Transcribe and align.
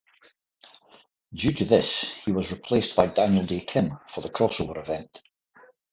Due 1.31 1.53
to 1.53 1.63
this 1.63 2.15
he 2.25 2.31
was 2.31 2.51
replaced 2.51 2.95
by 2.95 3.05
Daniel 3.05 3.45
Dae 3.45 3.59
Kim 3.63 3.99
for 4.09 4.21
the 4.21 4.31
crossover 4.31 4.79
event. 4.79 5.21